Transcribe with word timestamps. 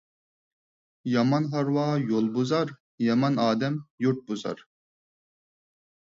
يامان 1.15 1.43
ھارۋا 1.51 1.83
يول 2.11 2.29
بۇزار، 2.37 2.71
يامان 3.07 3.37
ئادەم 3.43 3.77
يۇرت 4.05 4.23
بۇزار. 4.31 4.65